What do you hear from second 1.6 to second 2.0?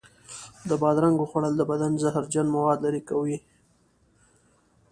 بدن